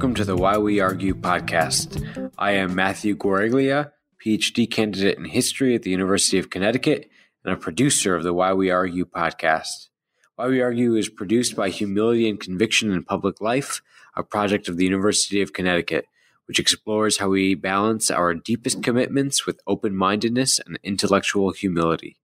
[0.00, 2.30] welcome to the Why We Argue podcast.
[2.38, 3.92] I am Matthew Guariglia,
[4.24, 7.10] PhD candidate in history at the University of Connecticut
[7.44, 9.88] and a producer of the Why We Argue podcast.
[10.36, 13.82] Why We Argue is produced by Humility and Conviction in Public Life,
[14.16, 16.06] a project of the University of Connecticut,
[16.46, 22.16] which explores how we balance our deepest commitments with open mindedness and intellectual humility.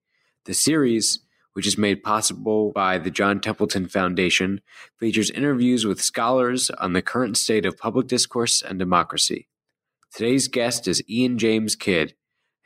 [0.47, 1.19] The series,
[1.57, 4.61] which is made possible by the John Templeton Foundation,
[4.99, 9.49] features interviews with scholars on the current state of public discourse and democracy.
[10.13, 12.15] Today's guest is Ian James Kidd,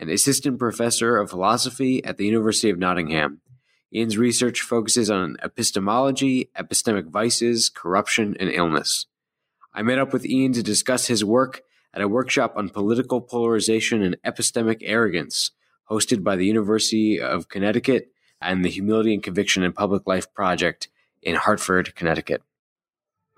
[0.01, 3.41] an assistant professor of philosophy at the University of Nottingham.
[3.95, 9.07] Ian's research focuses on epistemology, epistemic vices, corruption, and illness.
[9.73, 11.63] I met up with Ian to discuss his work
[11.95, 15.53] at a workshop on political polarization and epistemic arrogance,
[15.89, 18.11] hosted by the University of Connecticut
[18.41, 20.89] and the Humility and Conviction in Public Life Project
[21.23, 22.43] in Hartford, Connecticut.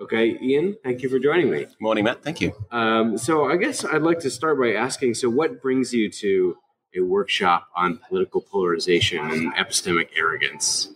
[0.00, 1.66] Okay, Ian, thank you for joining me.
[1.80, 2.22] Morning, Matt.
[2.22, 2.52] Thank you.
[2.70, 6.56] Um, so, I guess I'd like to start by asking so, what brings you to
[6.96, 10.88] a workshop on political polarization and epistemic arrogance?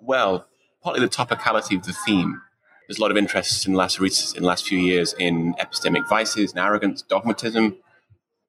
[0.00, 0.46] Well,
[0.82, 2.40] partly the topicality of the theme.
[2.86, 6.08] There's a lot of interest in the last in the last few years in epistemic
[6.08, 7.76] vices and arrogance, dogmatism.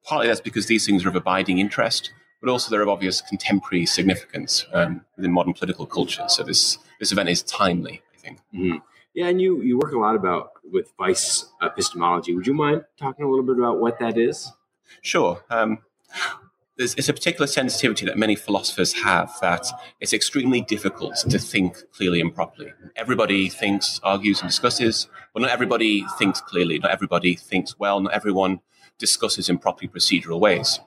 [0.06, 3.86] Partly that's because these things are of abiding interest, but also they're of obvious contemporary
[3.86, 6.26] significance um, within modern political culture.
[6.28, 8.40] So this this event is timely, I think.
[8.54, 8.78] Mm-hmm.
[9.14, 12.34] Yeah, and you you work a lot about with vice epistemology.
[12.36, 14.52] Would you mind talking a little bit about what that is?
[15.02, 15.44] Sure.
[15.50, 15.80] Um,
[16.78, 19.68] there's, it's a particular sensitivity that many philosophers have that
[20.00, 22.72] it's extremely difficult to think clearly and properly.
[22.96, 26.80] Everybody thinks, argues, and discusses, but not everybody thinks clearly.
[26.80, 28.00] Not everybody thinks well.
[28.00, 28.62] Not everyone
[28.98, 30.80] discusses in properly procedural ways.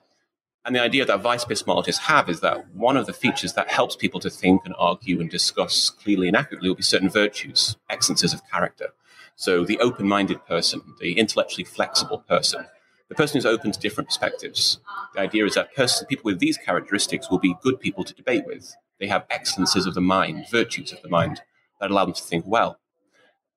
[0.65, 3.97] And the idea that vice epistemologists have is that one of the features that helps
[3.97, 8.33] people to think and argue and discuss clearly and accurately will be certain virtues, excellences
[8.33, 8.91] of character.
[9.35, 12.67] So the open minded person, the intellectually flexible person,
[13.09, 14.79] the person who's open to different perspectives.
[15.14, 15.75] The idea is that
[16.09, 18.73] people with these characteristics will be good people to debate with.
[19.01, 21.42] They have excellences of the mind, virtues of the mind
[21.81, 22.79] that allow them to think well.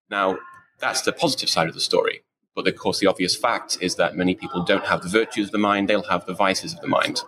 [0.10, 0.40] Now,
[0.80, 2.24] that's the positive side of the story.
[2.56, 5.52] But of course, the obvious fact is that many people don't have the virtues of
[5.52, 7.22] the mind, they'll have the vices of the mind.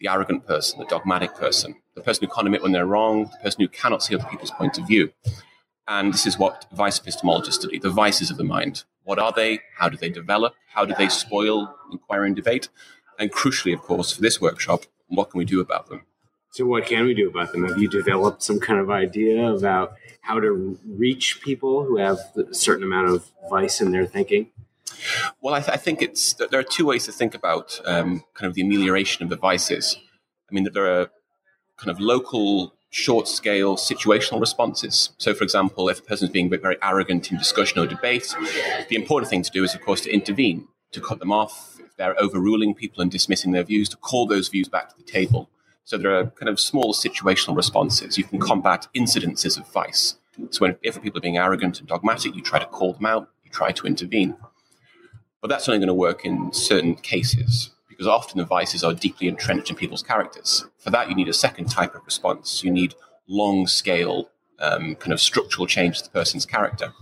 [0.00, 3.38] The arrogant person, the dogmatic person, the person who can't admit when they're wrong, the
[3.42, 5.12] person who cannot see other people's point of view.
[5.88, 8.84] And this is what vice epistemologists study the vices of the mind.
[9.04, 9.60] What are they?
[9.76, 10.54] How do they develop?
[10.68, 12.68] How do they spoil inquiry and debate?
[13.18, 16.02] And crucially, of course, for this workshop, what can we do about them?
[16.50, 17.66] So, what can we do about them?
[17.66, 22.54] Have you developed some kind of idea about how to reach people who have a
[22.54, 24.50] certain amount of vice in their thinking?
[25.40, 28.48] Well, I, th- I think it's there are two ways to think about um, kind
[28.48, 29.96] of the amelioration of the vices.
[30.50, 31.10] I mean, there are
[31.76, 35.10] kind of local short scale situational responses.
[35.18, 38.34] So, for example, if a person is being very arrogant in discussion or debate,
[38.88, 41.80] the important thing to do is, of course, to intervene, to cut them off.
[41.80, 45.02] If they're overruling people and dismissing their views, to call those views back to the
[45.02, 45.50] table.
[45.84, 48.16] So, there are kind of small situational responses.
[48.16, 50.14] You can combat incidences of vice.
[50.50, 53.28] So, when, if people are being arrogant and dogmatic, you try to call them out,
[53.44, 54.36] you try to intervene.
[55.44, 59.28] But that's only going to work in certain cases because often the vices are deeply
[59.28, 60.64] entrenched in people's characters.
[60.78, 62.64] For that, you need a second type of response.
[62.64, 62.94] You need
[63.28, 66.94] long scale, um, kind of structural change to the person's character.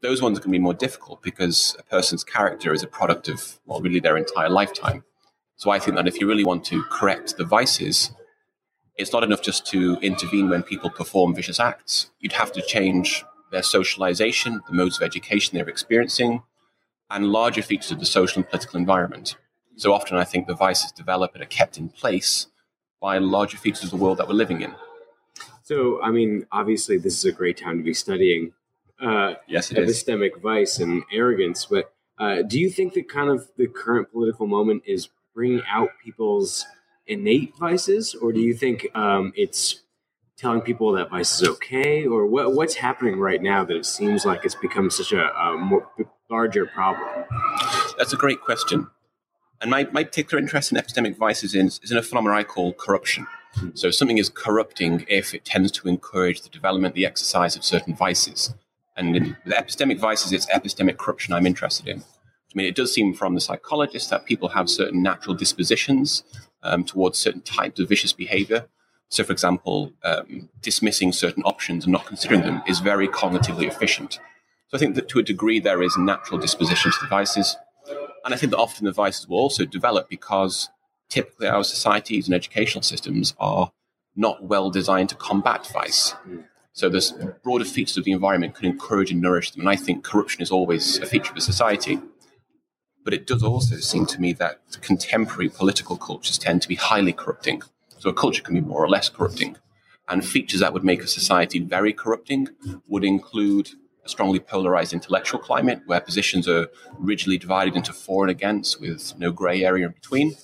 [0.00, 3.28] Those ones are going to be more difficult because a person's character is a product
[3.28, 5.04] of, well, really their entire lifetime.
[5.56, 8.12] So I think that if you really want to correct the vices,
[8.96, 12.08] it's not enough just to intervene when people perform vicious acts.
[12.18, 16.44] You'd have to change their socialization, the modes of education they're experiencing,
[17.10, 19.36] and larger features of the social and political environment.
[19.76, 22.46] So often I think the vices develop and are kept in place
[23.00, 24.74] by larger features of the world that we're living in.
[25.62, 28.52] So, I mean, obviously, this is a great time to be studying
[29.00, 30.42] uh, yes, epistemic is.
[30.42, 31.66] vice and arrogance.
[31.66, 35.90] But uh, do you think that kind of the current political moment is bringing out
[36.02, 36.66] people's
[37.06, 39.82] innate vices, or do you think um, it's
[40.36, 44.24] telling people that vice is okay, or what, what's happening right now that it seems
[44.24, 45.88] like it's become such a, a more
[46.30, 47.24] larger problem?
[47.96, 48.88] That's a great question.
[49.60, 52.72] And my, my particular interest in epistemic vices is, is in a phenomenon I call
[52.72, 53.26] corruption.
[53.74, 57.94] So something is corrupting if it tends to encourage the development, the exercise of certain
[57.94, 58.54] vices.
[58.96, 62.00] And in the epistemic vices, it's epistemic corruption I'm interested in.
[62.00, 66.22] I mean, it does seem from the psychologists that people have certain natural dispositions
[66.62, 68.66] um, towards certain types of vicious behavior.
[69.08, 74.20] So, for example, um, dismissing certain options and not considering them is very cognitively efficient.
[74.68, 77.56] So, I think that to a degree there is a natural disposition to the vices.
[78.24, 80.68] And I think that often the vices will also develop because
[81.08, 83.72] typically our societies and educational systems are
[84.14, 86.14] not well designed to combat vice.
[86.72, 87.12] So there's
[87.42, 89.62] broader features of the environment can encourage and nourish them.
[89.62, 92.00] And I think corruption is always a feature of a society.
[93.04, 97.12] But it does also seem to me that contemporary political cultures tend to be highly
[97.12, 97.62] corrupting.
[97.98, 99.56] So a culture can be more or less corrupting.
[100.08, 102.48] And features that would make a society very corrupting
[102.86, 103.70] would include
[104.08, 106.68] strongly polarized intellectual climate where positions are
[106.98, 110.36] rigidly divided into for and against with no gray area in between.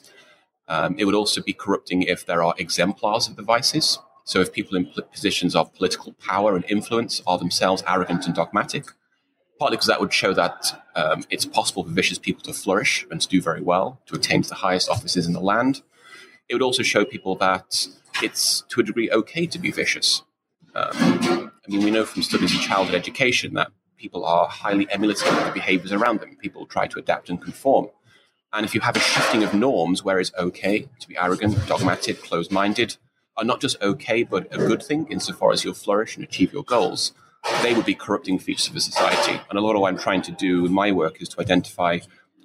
[0.68, 3.98] Um, it would also be corrupting if there are exemplars of the vices.
[4.24, 8.86] So if people in positions of political power and influence are themselves arrogant and dogmatic,
[9.58, 13.20] partly because that would show that um, it's possible for vicious people to flourish and
[13.20, 15.82] to do very well, to attain to the highest offices in the land.
[16.48, 17.86] It would also show people that
[18.22, 20.22] it's to a degree okay to be vicious.
[20.74, 25.28] Um, I mean, we know from studies in childhood education that people are highly emulative
[25.28, 26.36] of the behaviors around them.
[26.36, 27.88] People try to adapt and conform.
[28.52, 32.22] And if you have a shifting of norms where it's okay to be arrogant, dogmatic,
[32.22, 32.96] closed minded,
[33.36, 36.62] are not just okay, but a good thing insofar as you'll flourish and achieve your
[36.62, 37.12] goals,
[37.62, 39.40] they would be corrupting features of a society.
[39.50, 41.98] And a lot of what I'm trying to do in my work is to identify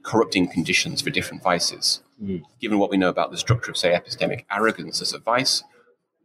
[0.03, 2.01] corrupting conditions for different vices.
[2.21, 2.43] Mm.
[2.59, 5.63] Given what we know about the structure of, say, epistemic arrogance as a vice,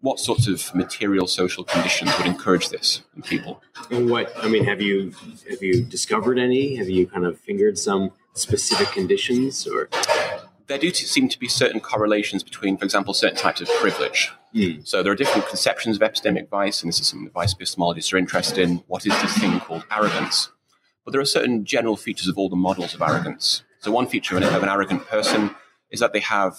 [0.05, 3.63] what sorts of material social conditions would encourage this in people?
[3.91, 5.15] And what I mean, have you
[5.49, 6.77] have you discovered any?
[6.77, 9.89] Have you kind of fingered some specific conditions, or
[10.67, 14.31] there do seem to be certain correlations between, for example, certain types of privilege.
[14.55, 14.87] Mm.
[14.87, 18.13] So there are different conceptions of epistemic vice, and this is something that vice epistemologists
[18.13, 18.85] are interested in.
[18.87, 20.51] What is this thing called arrogance?
[21.05, 23.63] But there are certain general features of all the models of arrogance.
[23.81, 25.55] So one feature of an arrogant person
[25.91, 26.57] is that they have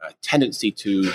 [0.00, 1.10] a tendency to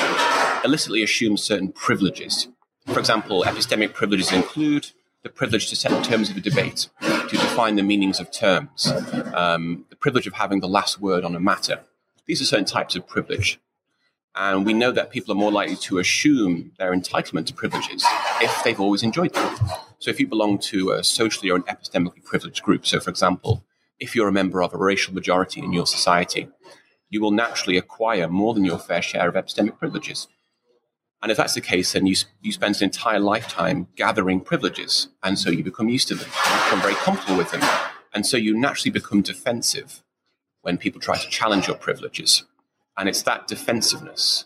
[0.64, 2.48] illicitly assume certain privileges.
[2.88, 4.92] For example, epistemic privileges include
[5.24, 8.92] the privilege to set the terms of a debate, to define the meanings of terms,
[9.34, 11.82] um, the privilege of having the last word on a matter.
[12.26, 13.60] These are certain types of privilege.
[14.36, 18.06] And we know that people are more likely to assume their entitlement to privileges
[18.40, 19.58] if they've always enjoyed them.
[20.00, 23.66] So if you belong to a socially or an epistemically privileged group, so for example,
[24.00, 26.48] if you're a member of a racial majority in your society,
[27.10, 30.28] you will naturally acquire more than your fair share of epistemic privileges.
[31.22, 35.10] And if that's the case, then you, you spend an entire lifetime gathering privileges.
[35.22, 37.62] And so you become used to them, you become very comfortable with them.
[38.14, 40.04] And so you naturally become defensive
[40.62, 42.44] when people try to challenge your privileges.
[42.98, 44.46] And it's that defensiveness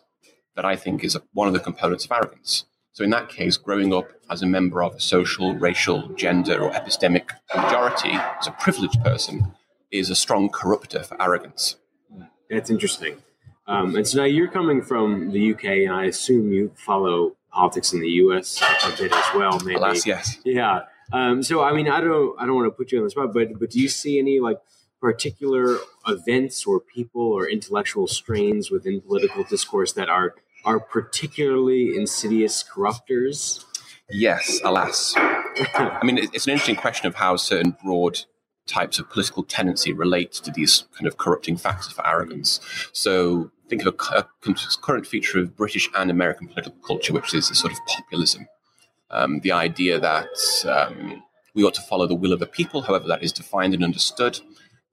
[0.55, 2.65] that I think is one of the components of arrogance.
[2.91, 6.71] So, in that case, growing up as a member of a social, racial, gender, or
[6.71, 9.53] epistemic majority as a privileged person
[9.91, 11.75] is a strong corruptor for arrogance.
[12.09, 12.23] Hmm.
[12.49, 13.17] That's interesting.
[13.67, 17.93] Um, and so now you're coming from the UK, and I assume you follow politics
[17.93, 19.59] in the US a bit as well.
[19.59, 19.75] Maybe.
[19.75, 20.37] Alas, yes.
[20.43, 20.81] Yeah.
[21.11, 23.33] Um, so I mean, I don't, I don't want to put you on the spot,
[23.33, 24.59] but but do you see any like
[25.01, 25.77] particular
[26.07, 33.63] events or people or intellectual strains within political discourse that are are particularly insidious corruptors?
[34.09, 35.13] Yes, alas.
[35.17, 38.19] I mean, it's an interesting question of how certain broad
[38.67, 42.59] types of political tendency relate to these kind of corrupting factors for arrogance.
[42.91, 44.27] So think of a, a
[44.81, 48.47] current feature of British and American political culture, which is a sort of populism.
[49.09, 51.23] Um, the idea that um,
[51.53, 54.39] we ought to follow the will of the people, however that is defined and understood,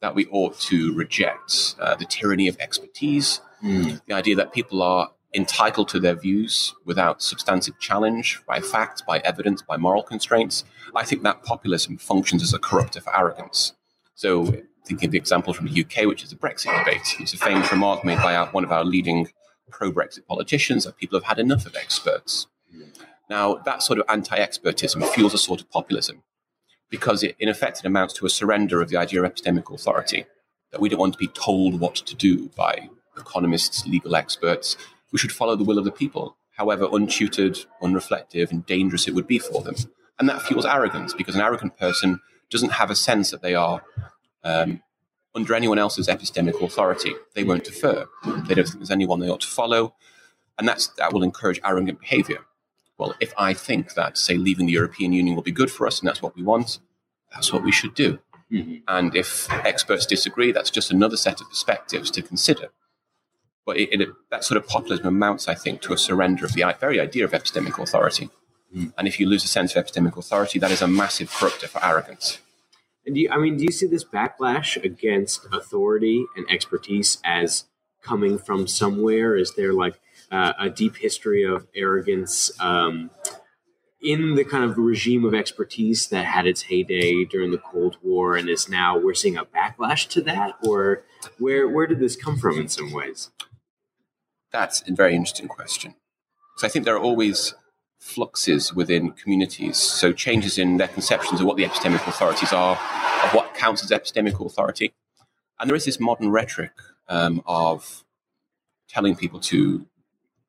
[0.00, 4.00] that we ought to reject uh, the tyranny of expertise, mm.
[4.06, 9.18] the idea that people are entitled to their views without substantive challenge by facts, by
[9.20, 10.64] evidence, by moral constraints.
[10.94, 13.72] I think that populism functions as a corruptor for arrogance.
[14.14, 17.38] So, thinking of the example from the UK, which is the Brexit debate, it's a
[17.38, 19.28] famous remark made by our, one of our leading
[19.70, 22.46] pro Brexit politicians that people have had enough of experts.
[23.30, 26.22] Now, that sort of anti expertism fuels a sort of populism
[26.92, 30.26] because it, in effect, it amounts to a surrender of the idea of epistemic authority,
[30.70, 34.76] that we don't want to be told what to do by economists, legal experts.
[35.10, 39.26] We should follow the will of the people, however untutored, unreflective, and dangerous it would
[39.26, 39.76] be for them.
[40.18, 42.20] And that fuels arrogance, because an arrogant person
[42.50, 43.82] doesn't have a sense that they are
[44.44, 44.82] um,
[45.34, 47.14] under anyone else's epistemic authority.
[47.34, 48.06] They won't defer.
[48.24, 49.94] They don't think there's anyone they ought to follow.
[50.58, 52.44] And that's, that will encourage arrogant behavior
[53.02, 55.98] well, if I think that, say, leaving the European Union will be good for us
[55.98, 56.78] and that's what we want,
[57.32, 58.20] that's what we should do.
[58.50, 58.76] Mm-hmm.
[58.86, 62.68] And if experts disagree, that's just another set of perspectives to consider.
[63.66, 66.64] But it, it, that sort of populism amounts, I think, to a surrender of the
[66.78, 68.30] very idea of epistemic authority.
[68.72, 68.92] Mm.
[68.96, 71.84] And if you lose a sense of epistemic authority, that is a massive corruptor for
[71.84, 72.38] arrogance.
[73.04, 77.64] And do you, I mean, do you see this backlash against authority and expertise as
[78.02, 79.36] coming from somewhere?
[79.36, 83.10] Is there like uh, a deep history of arrogance um,
[84.00, 88.36] in the kind of regime of expertise that had its heyday during the Cold War
[88.36, 91.04] and is now we're seeing a backlash to that, or
[91.38, 93.30] where where did this come from in some ways?
[94.50, 95.94] That's a very interesting question.
[96.58, 97.54] So I think there are always
[98.02, 99.76] fluxes within communities.
[99.76, 102.76] So changes in their conceptions of what the epistemic authorities are,
[103.24, 104.92] of what counts as epistemic authority.
[105.60, 106.72] And there is this modern rhetoric
[107.08, 108.04] um, of
[108.88, 109.86] telling people to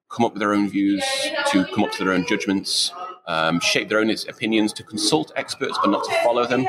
[0.09, 1.03] come up with their own views,
[1.51, 2.91] to come up to their own judgments,
[3.27, 6.65] um, shape their own opinions, to consult experts but not to follow them.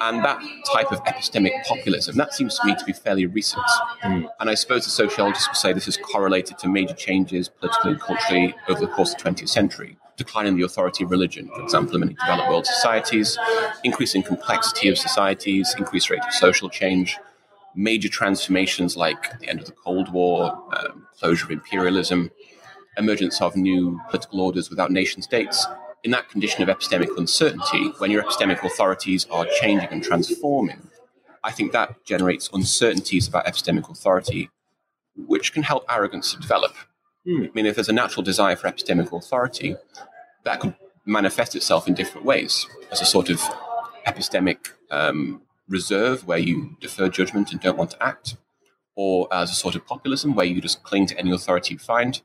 [0.00, 0.42] And that
[0.72, 3.64] type of epistemic populism, that seems to me to be fairly recent.
[4.02, 4.28] Mm.
[4.40, 8.00] And I suppose the sociologists would say this is correlated to major changes politically and
[8.00, 9.96] culturally over the course of the 20th century.
[10.16, 13.38] Decline in the authority of religion, for example, in many developed world societies,
[13.82, 17.18] increasing complexity of societies, increased rate of social change,
[17.74, 22.30] major transformations like the end of the Cold War, um, closure of imperialism,
[22.96, 25.66] emergence of new political orders without nation states.
[26.04, 30.88] In that condition of epistemic uncertainty, when your epistemic authorities are changing and transforming,
[31.44, 34.50] I think that generates uncertainties about epistemic authority,
[35.16, 36.74] which can help arrogance to develop.
[37.24, 37.44] Hmm.
[37.44, 39.76] I mean, if there's a natural desire for epistemic authority,
[40.44, 43.40] that could manifest itself in different ways as a sort of
[44.06, 48.36] epistemic um, reserve where you defer judgment and don't want to act,
[48.94, 52.22] or as a sort of populism where you just cling to any authority you find,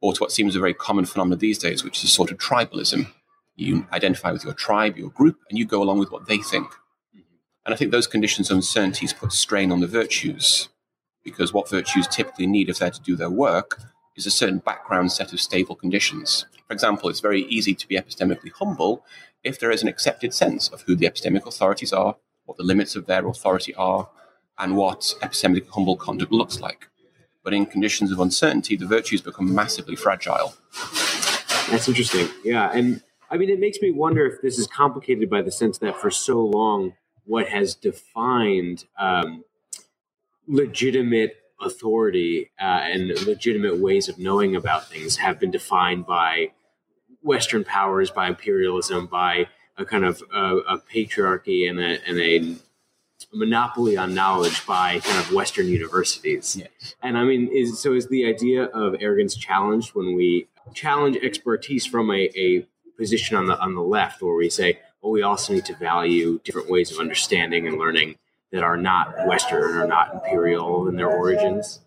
[0.00, 2.38] or to what seems a very common phenomenon these days, which is a sort of
[2.38, 3.08] tribalism.
[3.54, 6.70] You identify with your tribe, your group, and you go along with what they think.
[7.64, 10.68] And I think those conditions of uncertainties put strain on the virtues,
[11.24, 13.80] because what virtues typically need if they're to do their work
[14.16, 16.46] is a certain background set of stable conditions.
[16.66, 19.04] For example, it's very easy to be epistemically humble
[19.42, 22.96] if there is an accepted sense of who the epistemic authorities are, what the limits
[22.96, 24.08] of their authority are,
[24.58, 26.88] and what epistemically humble conduct looks like.
[27.46, 30.56] But in conditions of uncertainty, the virtues become massively fragile.
[31.70, 32.28] That's interesting.
[32.42, 32.72] Yeah.
[32.72, 35.96] And I mean, it makes me wonder if this is complicated by the sense that
[35.96, 39.44] for so long, what has defined um,
[40.48, 46.50] legitimate authority uh, and legitimate ways of knowing about things have been defined by
[47.22, 52.56] Western powers, by imperialism, by a kind of uh, a patriarchy and a, and a
[53.32, 56.56] monopoly on knowledge by kind of Western universities.
[56.56, 56.94] Yes.
[57.02, 61.86] And I mean, is so is the idea of arrogance challenged when we challenge expertise
[61.86, 65.54] from a, a position on the on the left, where we say, well, we also
[65.54, 68.16] need to value different ways of understanding and learning
[68.52, 71.80] that are not Western or not imperial in their origins.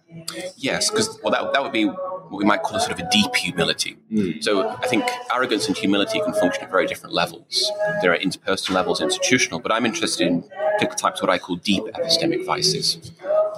[0.57, 3.09] Yes, because well, that, that would be what we might call a sort of a
[3.09, 3.97] deep humility.
[4.11, 4.43] Mm.
[4.43, 7.71] So I think arrogance and humility can function at very different levels.
[8.01, 11.57] There are interpersonal levels, institutional, but I'm interested in particular types, of what I call
[11.57, 13.11] deep epistemic vices.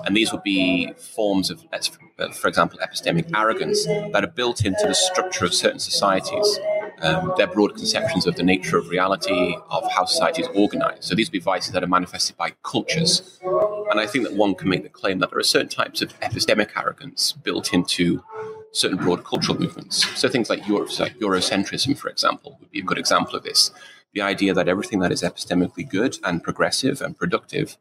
[0.06, 1.64] And these would be forms of,
[2.34, 6.60] for example, epistemic arrogance that are built into the structure of certain societies.
[7.02, 11.04] Um, their broad conceptions of the nature of reality, of how society is organized.
[11.04, 13.40] So these would be vices that are manifested by cultures.
[13.92, 16.18] And I think that one can make the claim that there are certain types of
[16.22, 18.24] epistemic arrogance built into
[18.72, 20.08] certain broad cultural movements.
[20.18, 23.72] So things like, Euro, like Eurocentrism, for example, would be a good example of this.
[24.14, 27.78] The idea that everything that is epistemically good and progressive and productive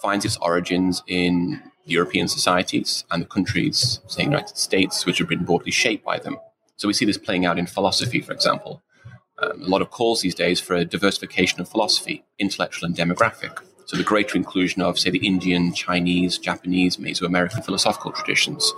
[0.00, 5.28] finds its origins in European societies and the countries, say, the United States, which have
[5.28, 6.38] been broadly shaped by them.
[6.76, 8.82] So we see this playing out in philosophy, for example.
[9.42, 13.58] Um, a lot of calls these days for a diversification of philosophy, intellectual and demographic.
[13.86, 18.72] So the greater inclusion of, say, the Indian, Chinese, Japanese, Mesoamerican philosophical traditions,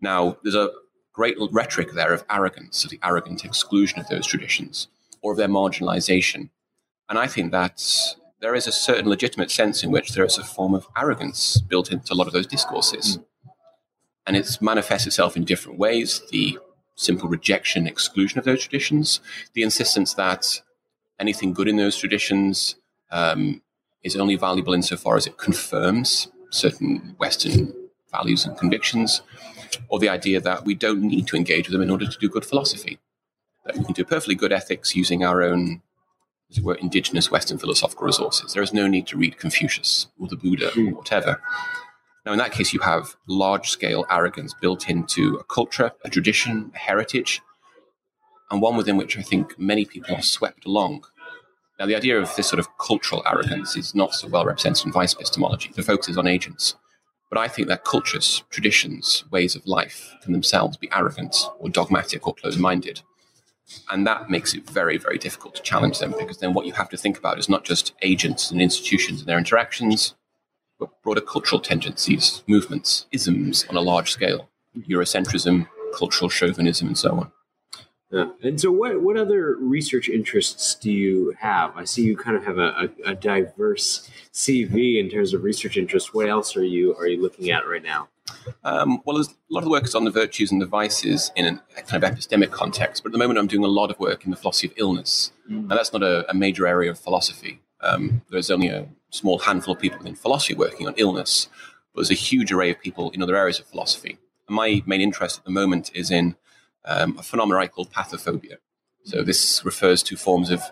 [0.00, 0.70] now, there's a
[1.12, 4.88] great rhetoric there of arrogance, of the arrogant exclusion of those traditions,
[5.22, 6.50] or of their marginalization.
[7.08, 7.82] And I think that
[8.40, 11.92] there is a certain legitimate sense in which there is a form of arrogance built
[11.92, 13.18] into a lot of those discourses.
[13.18, 13.24] Mm.
[14.26, 16.58] And it manifests itself in different ways the
[16.94, 19.20] simple rejection, exclusion of those traditions,
[19.54, 20.62] the insistence that
[21.18, 22.76] anything good in those traditions
[23.10, 23.62] um,
[24.02, 27.72] is only valuable insofar as it confirms certain Western
[28.10, 29.22] values and convictions,
[29.88, 32.28] or the idea that we don't need to engage with them in order to do
[32.28, 32.98] good philosophy.
[33.64, 35.82] That we can do perfectly good ethics using our own,
[36.50, 38.52] as it were, indigenous Western philosophical resources.
[38.52, 40.90] There is no need to read Confucius or the Buddha or hmm.
[40.90, 41.40] whatever.
[42.26, 46.70] Now, in that case, you have large scale arrogance built into a culture, a tradition,
[46.74, 47.40] a heritage,
[48.50, 51.04] and one within which I think many people are swept along.
[51.80, 54.92] Now, the idea of this sort of cultural arrogance is not so well represented in
[54.92, 55.70] vice epistemology.
[55.74, 56.74] The focus is on agents.
[57.30, 62.26] But I think that cultures, traditions, ways of life can themselves be arrogant or dogmatic
[62.26, 63.00] or closed minded.
[63.90, 66.90] And that makes it very, very difficult to challenge them because then what you have
[66.90, 70.14] to think about is not just agents and institutions and their interactions,
[70.78, 77.12] but broader cultural tendencies, movements, isms on a large scale, Eurocentrism, cultural chauvinism, and so
[77.12, 77.32] on.
[78.10, 78.30] Yeah.
[78.42, 81.76] And so, what what other research interests do you have?
[81.76, 85.76] I see you kind of have a, a, a, diverse CV in terms of research
[85.76, 86.12] interests.
[86.12, 88.08] What else are you are you looking at right now?
[88.64, 91.60] Um, well, a lot of the work is on the virtues and the vices in
[91.76, 94.24] a kind of epistemic context, but at the moment I'm doing a lot of work
[94.24, 95.32] in the philosophy of illness.
[95.48, 95.68] Mm.
[95.68, 97.60] Now, that's not a, a, major area of philosophy.
[97.80, 101.48] Um, there's only a small handful of people within philosophy working on illness,
[101.92, 104.18] but there's a huge array of people in other areas of philosophy.
[104.46, 106.36] And my main interest at the moment is in
[106.84, 108.56] um, a phenomenon I call pathophobia.
[109.04, 110.62] So this refers to forms of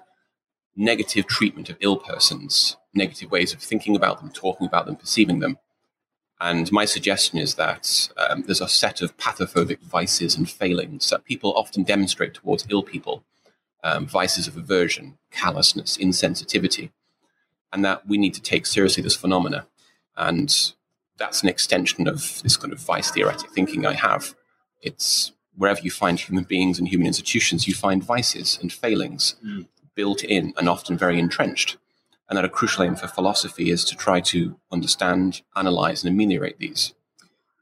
[0.77, 5.41] negative treatment of ill persons, negative ways of thinking about them, talking about them, perceiving
[5.41, 5.59] them.
[6.41, 11.25] And my suggestion is that um, there's a set of pathophobic vices and failings that
[11.25, 13.25] people often demonstrate towards ill people
[13.83, 16.91] um, vices of aversion, callousness, insensitivity,
[17.73, 19.67] and that we need to take seriously this phenomena.
[20.17, 20.55] And
[21.17, 24.35] that's an extension of this kind of vice theoretic thinking I have.
[24.81, 29.67] It's wherever you find human beings and human institutions, you find vices and failings mm.
[29.95, 31.77] built in and often very entrenched
[32.29, 36.59] and that a crucial aim for philosophy is to try to understand, analyze, and ameliorate
[36.59, 36.95] these.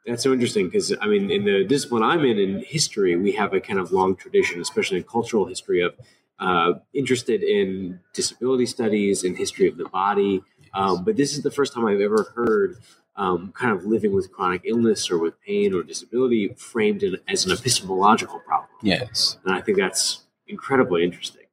[0.07, 3.53] That's so interesting because, I mean, in the discipline I'm in, in history, we have
[3.53, 5.95] a kind of long tradition, especially in cultural history, of
[6.39, 10.43] uh, interested in disability studies and history of the body.
[10.75, 12.77] Um, but this is the first time I've ever heard
[13.17, 17.47] um, kind of living with chronic illness or with pain or disability framed in, as
[17.47, 18.69] an epistemological problem.
[18.83, 19.39] Yes.
[19.45, 21.45] And I think that's incredibly interesting.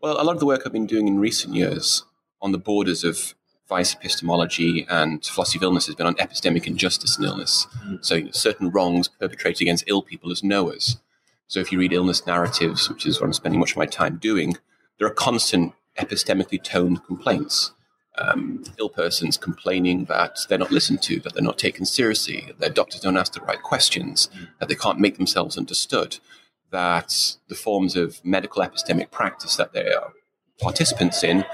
[0.00, 2.04] Well, a lot of the work I've been doing in recent years
[2.40, 3.34] on the borders of
[3.68, 7.66] vice epistemology and philosophy of illness has been on epistemic injustice and illness.
[7.84, 8.04] Mm.
[8.04, 10.98] So you know, certain wrongs perpetrated against ill people as knowers.
[11.46, 14.16] So if you read illness narratives, which is what I'm spending much of my time
[14.16, 14.56] doing,
[14.98, 17.72] there are constant epistemically toned complaints.
[18.16, 22.60] Um, ill persons complaining that they're not listened to, that they're not taken seriously, that
[22.60, 24.46] their doctors don't ask the right questions, mm.
[24.60, 26.18] that they can't make themselves understood,
[26.70, 30.12] that the forms of medical epistemic practice that they are
[30.60, 31.44] participants in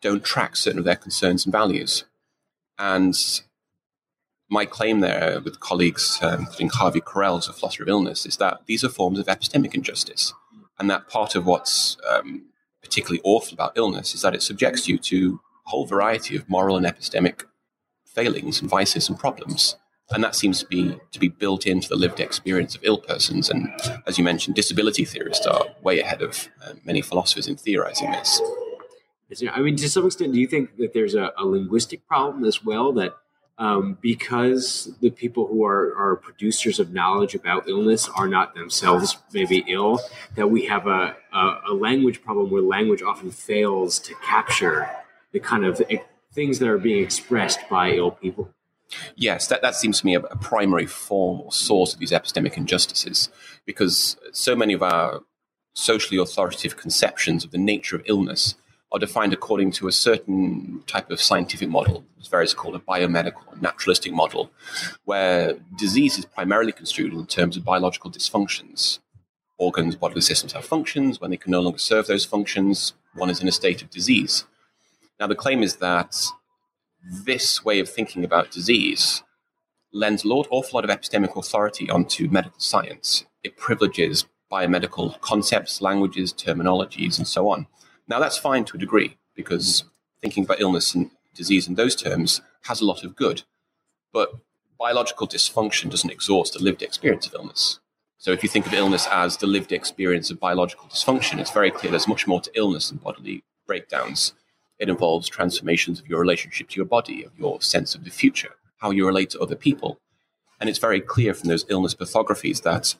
[0.00, 2.04] don't track certain of their concerns and values.
[2.78, 3.16] And
[4.48, 8.36] my claim there with colleagues, um, including Havi Carel, who's a philosopher of illness, is
[8.36, 10.32] that these are forms of epistemic injustice.
[10.78, 12.46] And that part of what's um,
[12.82, 16.86] particularly awful about illness is that it subjects you to whole variety of moral and
[16.86, 17.44] epistemic
[18.04, 19.76] failings and vices and problems.
[20.10, 23.48] And that seems to be to be built into the lived experience of ill persons.
[23.48, 23.70] And
[24.06, 28.40] as you mentioned, disability theorists are way ahead of uh, many philosophers in theorizing this.
[29.50, 32.62] I mean, to some extent, do you think that there's a, a linguistic problem as
[32.62, 33.14] well that
[33.56, 39.16] um, because the people who are, are producers of knowledge about illness are not themselves
[39.32, 40.00] maybe ill,
[40.34, 44.90] that we have a, a, a language problem where language often fails to capture
[45.34, 45.82] the kind of
[46.32, 48.48] things that are being expressed by ill people?
[49.16, 52.56] Yes, that, that seems to me a, a primary form or source of these epistemic
[52.56, 53.28] injustices,
[53.66, 55.20] because so many of our
[55.74, 58.54] socially authoritative conceptions of the nature of illness
[58.92, 62.04] are defined according to a certain type of scientific model.
[62.16, 64.52] It's various called a biomedical, or naturalistic model,
[65.04, 69.00] where disease is primarily construed in terms of biological dysfunctions.
[69.58, 71.20] Organs, bodily systems have functions.
[71.20, 74.44] When they can no longer serve those functions, one is in a state of disease.
[75.20, 76.16] Now, the claim is that
[77.02, 79.22] this way of thinking about disease
[79.92, 83.24] lends an awful lot of epistemic authority onto medical science.
[83.44, 87.66] It privileges biomedical concepts, languages, terminologies, and so on.
[88.08, 89.84] Now, that's fine to a degree because
[90.20, 93.42] thinking about illness and disease in those terms has a lot of good.
[94.12, 94.32] But
[94.78, 97.80] biological dysfunction doesn't exhaust the lived experience of illness.
[98.18, 101.70] So, if you think of illness as the lived experience of biological dysfunction, it's very
[101.70, 104.34] clear there's much more to illness than bodily breakdowns.
[104.78, 108.54] It involves transformations of your relationship to your body, of your sense of the future,
[108.78, 110.00] how you relate to other people.
[110.60, 112.94] And it's very clear from those illness pathographies that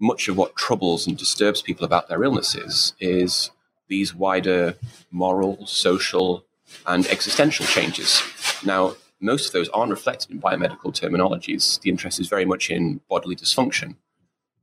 [0.00, 3.50] much of what troubles and disturbs people about their illnesses is
[3.88, 4.74] these wider
[5.10, 6.44] moral, social,
[6.86, 8.22] and existential changes.
[8.64, 11.80] Now, most of those aren't reflected in biomedical terminologies.
[11.80, 13.96] The interest is very much in bodily dysfunction.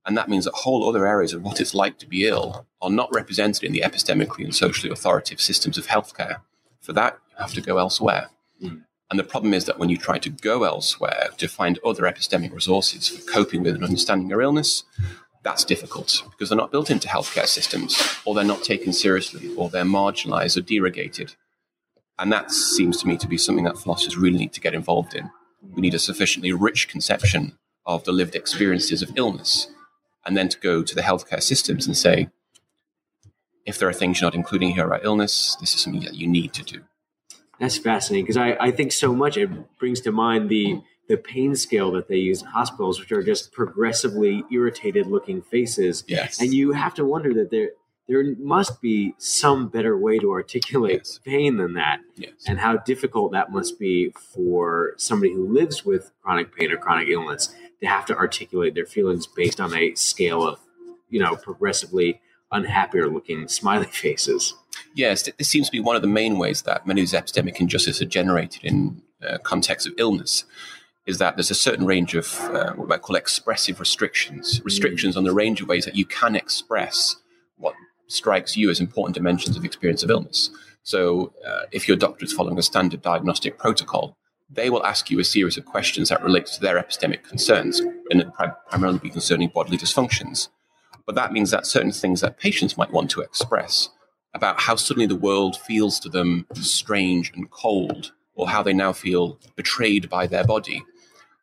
[0.08, 2.89] And that means that whole other areas of what it's like to be ill are
[2.89, 6.38] not represented in the epistemically and socially authoritative systems of healthcare.
[6.80, 8.30] For that, you have to go elsewhere.
[8.63, 8.86] Mm.
[9.10, 12.54] And the problem is that when you try to go elsewhere to find other epistemic
[12.54, 14.84] resources for coping with and understanding your illness,
[15.43, 19.70] that's difficult because they're not built into healthcare systems, or they're not taken seriously, or
[19.70, 21.36] they're marginalized or derogated.
[22.20, 25.13] And that seems to me to be something that philosophers really need to get involved
[25.13, 25.30] in.
[25.62, 29.67] We need a sufficiently rich conception of the lived experiences of illness,
[30.28, 32.30] and then to go to the healthcare systems and say,
[33.66, 36.28] if there are things you're not including here about illness, this is something that you
[36.28, 36.82] need to do.
[37.60, 41.56] That's fascinating because I, I think so much it brings to mind the the pain
[41.56, 46.04] scale that they use in hospitals, which are just progressively irritated looking faces.
[46.06, 46.42] Yes.
[46.42, 47.70] And you have to wonder that there
[48.10, 51.20] there must be some better way to articulate Yes.
[51.26, 52.32] pain than that, Yes.
[52.46, 57.08] and how difficult that must be for somebody who lives with chronic pain or chronic
[57.10, 60.60] illness to have to articulate their feelings based on a scale of,
[61.10, 64.54] you know, progressively unhappier looking smiley faces.
[64.96, 67.60] Yes, this seems to be one of the main ways that many of these epistemic
[67.60, 70.44] injustices are generated in uh, context of illness.
[71.06, 75.24] Is that there's a certain range of uh, what I call expressive restrictions, restrictions on
[75.24, 77.16] the range of ways that you can express
[77.56, 77.76] what
[78.08, 80.50] strikes you as important dimensions of experience of illness.
[80.84, 84.18] So, uh, if your doctor is following a standard diagnostic protocol,
[84.50, 88.22] they will ask you a series of questions that relate to their epistemic concerns, and
[88.22, 88.34] it
[88.70, 90.50] primarily be concerning bodily dysfunctions.
[91.06, 93.90] But that means that certain things that patients might want to express
[94.34, 98.94] about how suddenly the world feels to them strange and cold, or how they now
[98.94, 100.84] feel betrayed by their body.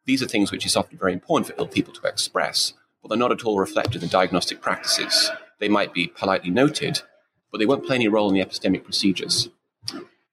[0.06, 3.18] These are things which is often very important for ill people to express, but they're
[3.18, 5.30] not at all reflected in diagnostic practices.
[5.58, 7.00] They might be politely noted,
[7.50, 9.48] but they won't play any role in the epistemic procedures.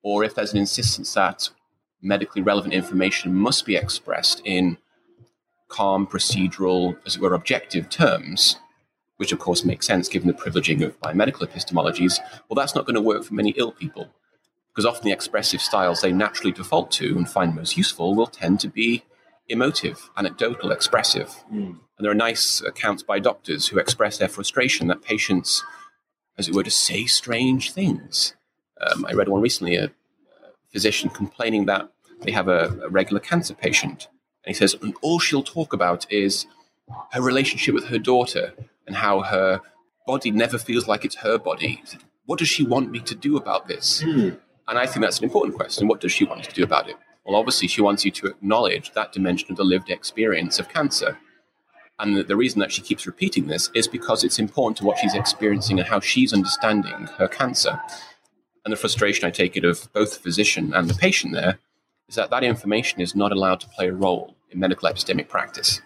[0.04, 1.50] Or if there's an insistence that
[2.02, 4.78] medically relevant information must be expressed in
[5.68, 8.58] calm, procedural, as it were, objective terms,
[9.18, 12.96] which of course makes sense given the privileging of biomedical epistemologies, well, that's not going
[12.96, 14.10] to work for many ill people.
[14.74, 18.60] Because often the expressive styles they naturally default to and find most useful will tend
[18.62, 19.04] to be
[19.48, 21.44] emotive, anecdotal, expressive.
[21.98, 25.62] And there are nice accounts by doctors who express their frustration that patients,
[26.38, 28.34] as it were, to say strange things.
[28.80, 29.92] Um, I read one recently, a
[30.72, 31.90] physician complaining that
[32.22, 34.08] they have a, a regular cancer patient.
[34.46, 36.46] And he says, and all she'll talk about is
[37.12, 38.54] her relationship with her daughter
[38.88, 39.62] and how her
[40.08, 41.84] body never feels like it's her body.
[42.26, 44.02] What does she want me to do about this?
[44.02, 44.30] Hmm.
[44.68, 45.88] And I think that's an important question.
[45.88, 46.96] What does she want to do about it?
[47.26, 51.18] Well, obviously, she wants you to acknowledge that dimension of the lived experience of cancer.
[52.00, 55.14] And the reason that she keeps repeating this is because it's important to what she's
[55.14, 57.80] experiencing and how she's understanding her cancer.
[58.64, 61.60] And the frustration, I take it, of both the physician and the patient there
[62.08, 65.82] is that that information is not allowed to play a role in medical epistemic practice.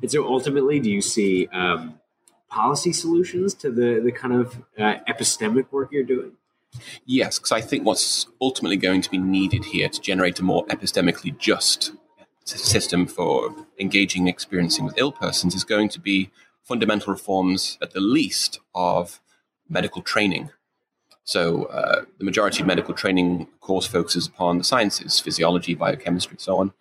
[0.00, 2.00] And so ultimately, do you see um,
[2.48, 6.32] policy solutions to the, the kind of uh, epistemic work you're doing?
[7.04, 10.64] Yes, because I think what's ultimately going to be needed here to generate a more
[10.66, 11.92] epistemically just
[12.44, 16.30] system for engaging and experiencing with ill persons is going to be
[16.62, 19.20] fundamental reforms, at the least, of
[19.68, 20.50] medical training.
[21.30, 26.40] So, uh, the majority of medical training, course, focuses upon the sciences, physiology, biochemistry, and
[26.40, 26.72] so on.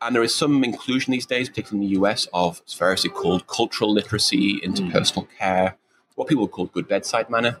[0.00, 3.92] And there is some inclusion these days, particularly in the US, of variously called cultural
[3.92, 5.76] literacy, interpersonal care,
[6.14, 7.58] what people call good bedside manner.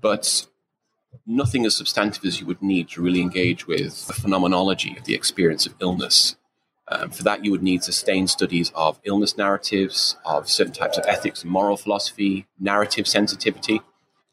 [0.00, 0.48] But
[1.24, 5.14] nothing as substantive as you would need to really engage with the phenomenology of the
[5.14, 6.34] experience of illness.
[6.88, 11.04] Um, for that, you would need sustained studies of illness narratives, of certain types of
[11.06, 13.82] ethics and moral philosophy, narrative sensitivity.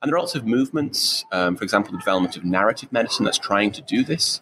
[0.01, 3.37] And there are lots of movements, um, for example, the development of narrative medicine that's
[3.37, 4.41] trying to do this,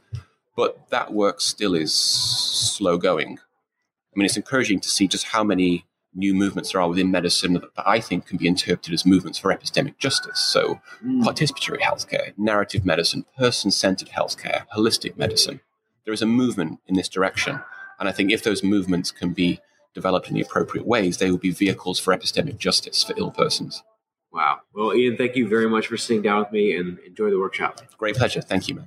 [0.55, 3.39] but that work still is slow going.
[3.39, 7.53] I mean, it's encouraging to see just how many new movements there are within medicine
[7.53, 10.39] that I think can be interpreted as movements for epistemic justice.
[10.39, 15.59] So, participatory healthcare, narrative medicine, person centered healthcare, holistic medicine.
[16.05, 17.61] There is a movement in this direction.
[17.99, 19.59] And I think if those movements can be
[19.93, 23.83] developed in the appropriate ways, they will be vehicles for epistemic justice for ill persons.
[24.31, 24.59] Wow.
[24.73, 27.81] Well, Ian, thank you very much for sitting down with me and enjoy the workshop.
[27.97, 28.41] Great pleasure.
[28.41, 28.85] Thank you, man.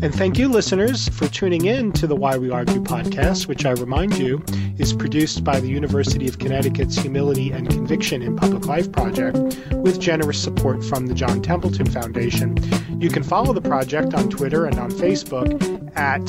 [0.00, 3.72] And thank you, listeners, for tuning in to the Why We Argue podcast, which I
[3.72, 4.44] remind you
[4.78, 9.36] is produced by the University of Connecticut's Humility and Conviction in Public Life Project
[9.72, 12.56] with generous support from the John Templeton Foundation.
[13.00, 15.50] You can follow the project on Twitter and on Facebook
[15.96, 16.22] at,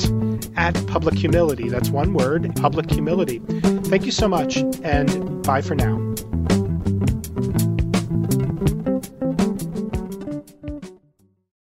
[0.56, 1.68] at Public Humility.
[1.68, 3.38] That's one word, Public Humility.
[3.84, 6.09] Thank you so much, and bye for now.